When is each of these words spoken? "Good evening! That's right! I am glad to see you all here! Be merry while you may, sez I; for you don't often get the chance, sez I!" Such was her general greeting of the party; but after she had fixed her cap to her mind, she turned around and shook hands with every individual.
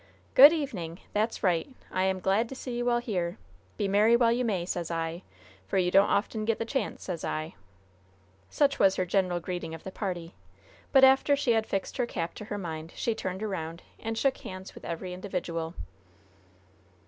"Good 0.33 0.51
evening! 0.51 1.01
That's 1.13 1.43
right! 1.43 1.69
I 1.91 2.05
am 2.05 2.21
glad 2.21 2.49
to 2.49 2.55
see 2.55 2.75
you 2.75 2.89
all 2.89 2.97
here! 2.97 3.37
Be 3.77 3.87
merry 3.87 4.15
while 4.15 4.31
you 4.31 4.43
may, 4.43 4.65
sez 4.65 4.89
I; 4.89 5.21
for 5.67 5.77
you 5.77 5.91
don't 5.91 6.09
often 6.09 6.43
get 6.43 6.57
the 6.57 6.65
chance, 6.65 7.03
sez 7.03 7.23
I!" 7.23 7.53
Such 8.49 8.79
was 8.79 8.95
her 8.95 9.05
general 9.05 9.39
greeting 9.39 9.75
of 9.75 9.83
the 9.83 9.91
party; 9.91 10.33
but 10.91 11.03
after 11.03 11.35
she 11.35 11.51
had 11.51 11.67
fixed 11.67 11.97
her 11.97 12.07
cap 12.07 12.33
to 12.33 12.45
her 12.45 12.57
mind, 12.57 12.93
she 12.95 13.13
turned 13.13 13.43
around 13.43 13.83
and 13.99 14.17
shook 14.17 14.37
hands 14.39 14.73
with 14.73 14.85
every 14.85 15.13
individual. 15.13 15.75